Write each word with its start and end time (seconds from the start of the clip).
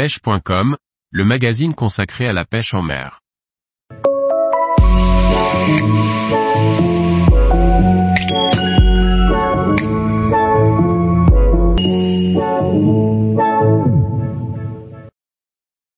pêche.com, 0.00 0.78
le 1.10 1.24
magazine 1.26 1.74
consacré 1.74 2.26
à 2.26 2.32
la 2.32 2.46
pêche 2.46 2.72
en 2.72 2.80
mer. 2.80 3.20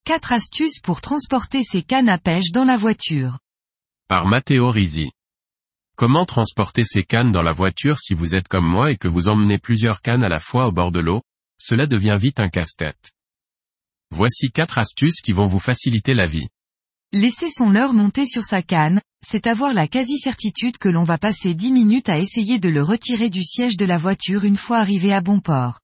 Quatre 0.05 0.33
astuces 0.33 0.81
pour 0.81 1.01
transporter 1.01 1.63
ses 1.63 1.85
cannes 1.85 2.09
à 2.09 2.19
pêche 2.19 2.51
dans 2.53 2.65
la 2.65 2.77
voiture. 2.77 3.39
Par 4.09 4.27
Matteo 4.27 4.69
Risi. 4.69 5.13
Comment 5.95 6.27
transporter 6.27 6.83
ces 6.83 7.05
cannes 7.05 7.31
dans 7.31 7.43
la 7.43 7.53
voiture 7.53 8.01
si 8.01 8.15
vous 8.15 8.35
êtes 8.35 8.49
comme 8.49 8.67
moi 8.67 8.91
et 8.91 8.97
que 8.97 9.07
vous 9.07 9.29
emmenez 9.29 9.59
plusieurs 9.59 10.01
cannes 10.01 10.25
à 10.25 10.29
la 10.29 10.41
fois 10.41 10.67
au 10.67 10.73
bord 10.73 10.91
de 10.91 10.99
l'eau? 10.99 11.23
Cela 11.57 11.87
devient 11.87 12.19
vite 12.19 12.41
un 12.41 12.49
casse-tête. 12.49 13.13
Voici 14.15 14.51
quatre 14.51 14.77
astuces 14.77 15.23
qui 15.23 15.33
vont 15.33 15.47
vous 15.47 15.59
faciliter 15.59 16.13
la 16.13 16.27
vie. 16.27 16.49
Laisser 17.13 17.49
son 17.49 17.71
leurre 17.71 17.95
monter 17.95 18.27
sur 18.27 18.45
sa 18.45 18.61
canne, 18.61 19.01
c'est 19.27 19.47
avoir 19.47 19.73
la 19.73 19.89
quasi-certitude 19.89 20.77
que 20.77 20.91
l'on 20.91 21.03
va 21.03 21.17
passer 21.17 21.55
10 21.55 21.73
minutes 21.73 22.11
à 22.11 22.19
essayer 22.19 22.59
de 22.59 22.69
le 22.69 22.83
retirer 22.83 23.31
du 23.31 23.43
siège 23.43 23.79
de 23.79 23.87
la 23.87 23.97
voiture 23.97 24.45
une 24.45 24.59
fois 24.59 24.77
arrivé 24.77 25.15
à 25.15 25.23
bon 25.23 25.41
port. 25.41 25.81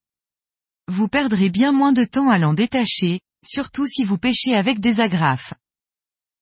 Vous 0.89 1.09
perdrez 1.09 1.49
bien 1.49 1.73
moins 1.73 1.93
de 1.93 2.05
temps 2.05 2.29
à 2.29 2.37
l'en 2.37 2.53
détacher, 2.53 3.21
surtout 3.43 3.87
si 3.87 4.05
vous 4.05 4.19
pêchez 4.19 4.55
avec 4.55 4.79
des 4.79 5.01
agrafes. 5.01 5.55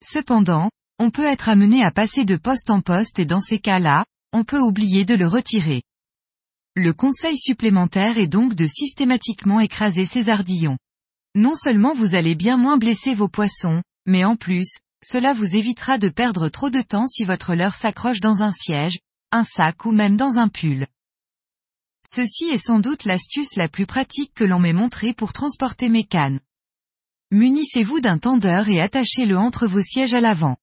Cependant, 0.02 0.73
on 0.98 1.10
peut 1.10 1.26
être 1.26 1.48
amené 1.48 1.84
à 1.84 1.92
passer 1.92 2.24
de 2.24 2.37
poste 2.37 2.70
en 2.70 2.80
poste 2.80 3.20
et 3.20 3.26
dans 3.26 3.40
ces 3.40 3.60
cas-là, 3.60 4.04
on 4.32 4.42
peut 4.42 4.60
oublier 4.60 5.04
de 5.04 5.14
le 5.14 5.28
retirer. 5.28 5.82
Le 6.74 6.92
conseil 6.92 7.38
supplémentaire 7.38 8.18
est 8.18 8.26
donc 8.26 8.56
de 8.56 8.66
systématiquement 8.66 9.60
écraser 9.60 10.04
ces 10.04 10.30
ardillons. 10.30 10.78
Non 11.36 11.54
seulement 11.54 11.92
vous 11.92 12.14
allez 12.14 12.34
bien 12.34 12.56
moins 12.56 12.78
blesser 12.78 13.12
vos 13.12 13.28
poissons, 13.28 13.82
mais 14.06 14.24
en 14.24 14.36
plus, 14.36 14.78
cela 15.04 15.34
vous 15.34 15.54
évitera 15.54 15.98
de 15.98 16.09
perdre 16.09 16.48
trop 16.48 16.70
de 16.70 16.80
temps 16.80 17.06
si 17.06 17.24
votre 17.24 17.54
leurre 17.54 17.74
s'accroche 17.74 18.20
dans 18.20 18.42
un 18.42 18.52
siège, 18.52 19.01
un 19.32 19.45
sac 19.45 19.84
ou 19.84 19.92
même 19.92 20.16
dans 20.16 20.38
un 20.38 20.48
pull. 20.48 20.87
Ceci 22.07 22.45
est 22.45 22.64
sans 22.64 22.79
doute 22.79 23.04
l'astuce 23.04 23.54
la 23.54 23.68
plus 23.68 23.84
pratique 23.84 24.32
que 24.32 24.45
l'on 24.45 24.59
m'ait 24.59 24.73
montrée 24.73 25.12
pour 25.12 25.34
transporter 25.34 25.90
mes 25.90 26.04
cannes. 26.04 26.40
Munissez-vous 27.32 28.01
d'un 28.01 28.16
tendeur 28.16 28.70
et 28.70 28.80
attachez-le 28.80 29.37
entre 29.37 29.66
vos 29.66 29.82
sièges 29.82 30.14
à 30.14 30.20
l'avant. 30.20 30.57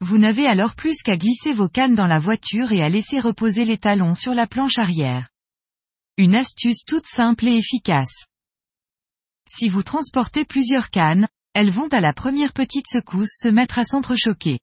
Vous 0.00 0.16
n'avez 0.16 0.46
alors 0.46 0.74
plus 0.74 1.02
qu'à 1.02 1.18
glisser 1.18 1.52
vos 1.52 1.68
cannes 1.68 1.96
dans 1.96 2.06
la 2.06 2.18
voiture 2.18 2.72
et 2.72 2.82
à 2.82 2.88
laisser 2.88 3.20
reposer 3.20 3.66
les 3.66 3.78
talons 3.78 4.14
sur 4.14 4.32
la 4.32 4.46
planche 4.46 4.78
arrière. 4.78 5.28
Une 6.16 6.34
astuce 6.34 6.84
toute 6.86 7.06
simple 7.06 7.46
et 7.46 7.58
efficace. 7.58 8.24
Si 9.48 9.68
vous 9.68 9.82
transportez 9.82 10.44
plusieurs 10.44 10.90
cannes, 10.90 11.28
elles 11.54 11.70
vont 11.70 11.88
à 11.88 12.00
la 12.00 12.12
première 12.12 12.52
petite 12.52 12.86
secousse 12.88 13.36
se 13.40 13.48
mettre 13.48 13.78
à 13.78 13.84
s'entrechoquer. 13.84 14.58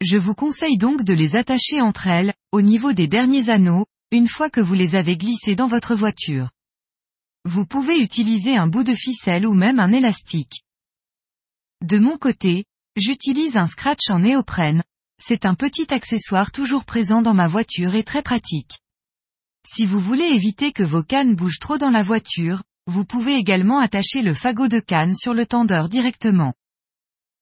Je 0.00 0.18
vous 0.18 0.34
conseille 0.34 0.76
donc 0.76 1.02
de 1.04 1.14
les 1.14 1.36
attacher 1.36 1.80
entre 1.80 2.06
elles, 2.06 2.34
au 2.52 2.60
niveau 2.60 2.92
des 2.92 3.06
derniers 3.06 3.48
anneaux, 3.48 3.86
une 4.10 4.28
fois 4.28 4.50
que 4.50 4.60
vous 4.60 4.74
les 4.74 4.96
avez 4.96 5.16
glissées 5.16 5.56
dans 5.56 5.68
votre 5.68 5.94
voiture. 5.94 6.50
Vous 7.44 7.66
pouvez 7.66 8.00
utiliser 8.00 8.56
un 8.56 8.66
bout 8.66 8.84
de 8.84 8.94
ficelle 8.94 9.46
ou 9.46 9.54
même 9.54 9.78
un 9.78 9.92
élastique. 9.92 10.62
De 11.82 11.98
mon 11.98 12.18
côté, 12.18 12.64
j'utilise 12.96 13.56
un 13.56 13.66
scratch 13.66 14.10
en 14.10 14.20
néoprène, 14.20 14.82
c'est 15.18 15.46
un 15.46 15.54
petit 15.54 15.92
accessoire 15.92 16.52
toujours 16.52 16.84
présent 16.84 17.22
dans 17.22 17.34
ma 17.34 17.48
voiture 17.48 17.94
et 17.94 18.04
très 18.04 18.22
pratique. 18.22 18.80
Si 19.66 19.86
vous 19.86 20.00
voulez 20.00 20.26
éviter 20.26 20.72
que 20.72 20.82
vos 20.82 21.02
cannes 21.02 21.34
bougent 21.34 21.60
trop 21.60 21.78
dans 21.78 21.90
la 21.90 22.02
voiture, 22.02 22.62
vous 22.86 23.04
pouvez 23.04 23.34
également 23.34 23.78
attacher 23.78 24.22
le 24.22 24.34
fagot 24.34 24.68
de 24.68 24.78
canne 24.78 25.14
sur 25.14 25.34
le 25.34 25.46
tendeur 25.46 25.88
directement. 25.88 26.54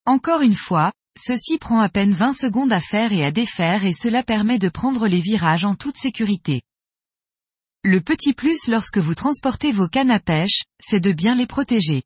Encore 0.06 0.40
une 0.40 0.54
fois, 0.54 0.92
ceci 1.16 1.58
prend 1.58 1.80
à 1.80 1.88
peine 1.88 2.12
20 2.12 2.32
secondes 2.32 2.72
à 2.72 2.80
faire 2.80 3.12
et 3.12 3.24
à 3.24 3.30
défaire 3.32 3.84
et 3.84 3.92
cela 3.92 4.22
permet 4.22 4.58
de 4.58 4.68
prendre 4.68 5.08
les 5.08 5.20
virages 5.20 5.64
en 5.64 5.74
toute 5.74 5.96
sécurité. 5.96 6.62
Le 7.84 8.00
petit 8.00 8.32
plus 8.32 8.68
lorsque 8.68 8.98
vous 8.98 9.14
transportez 9.14 9.72
vos 9.72 9.88
cannes 9.88 10.12
à 10.12 10.20
pêche, 10.20 10.62
c'est 10.80 11.00
de 11.00 11.12
bien 11.12 11.34
les 11.34 11.46
protéger. 11.46 12.04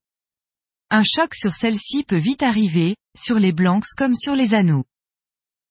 Un 0.88 1.02
choc 1.04 1.34
sur 1.34 1.52
celle-ci 1.52 2.04
peut 2.04 2.16
vite 2.16 2.42
arriver, 2.42 2.96
sur 3.18 3.38
les 3.38 3.52
blancs 3.52 3.84
comme 3.96 4.14
sur 4.14 4.34
les 4.34 4.54
anneaux. 4.54 4.84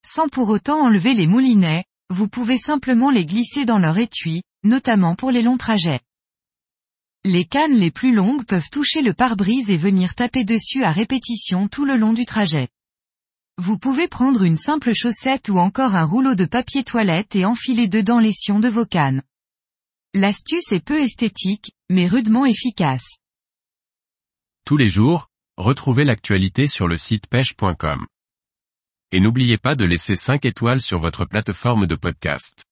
Sans 0.05 0.29
pour 0.29 0.49
autant 0.49 0.81
enlever 0.81 1.15
les 1.15 1.25
moulinets, 1.25 1.85
vous 2.11 2.27
pouvez 2.27 2.59
simplement 2.59 3.09
les 3.09 3.25
glisser 3.25 3.65
dans 3.65 3.79
leur 3.79 3.97
étui, 3.97 4.43
notamment 4.63 5.15
pour 5.15 5.31
les 5.31 5.41
longs 5.41 5.57
trajets. 5.57 6.01
Les 7.27 7.43
cannes 7.43 7.73
les 7.73 7.89
plus 7.89 8.13
longues 8.13 8.45
peuvent 8.45 8.69
toucher 8.69 9.01
le 9.01 9.11
pare-brise 9.11 9.71
et 9.71 9.77
venir 9.77 10.13
taper 10.13 10.43
dessus 10.43 10.83
à 10.83 10.91
répétition 10.91 11.67
tout 11.67 11.83
le 11.83 11.97
long 11.97 12.13
du 12.13 12.27
trajet. 12.27 12.67
Vous 13.57 13.79
pouvez 13.79 14.07
prendre 14.07 14.43
une 14.43 14.57
simple 14.57 14.93
chaussette 14.93 15.49
ou 15.49 15.57
encore 15.57 15.95
un 15.95 16.05
rouleau 16.05 16.35
de 16.35 16.45
papier 16.45 16.83
toilette 16.83 17.35
et 17.35 17.43
enfiler 17.43 17.87
dedans 17.87 18.19
les 18.19 18.31
sions 18.31 18.59
de 18.59 18.67
vos 18.67 18.85
cannes. 18.85 19.23
L'astuce 20.13 20.71
est 20.71 20.85
peu 20.85 21.01
esthétique, 21.01 21.71
mais 21.89 22.05
rudement 22.05 22.45
efficace. 22.45 23.17
Tous 24.63 24.77
les 24.77 24.89
jours, 24.89 25.27
retrouvez 25.57 26.03
l'actualité 26.03 26.67
sur 26.67 26.87
le 26.87 26.95
site 26.95 27.25
pêche.com. 27.25 28.05
Et 29.11 29.19
n'oubliez 29.19 29.57
pas 29.57 29.73
de 29.73 29.85
laisser 29.85 30.15
5 30.15 30.45
étoiles 30.45 30.81
sur 30.81 30.99
votre 30.99 31.25
plateforme 31.25 31.87
de 31.87 31.95
podcast. 31.95 32.65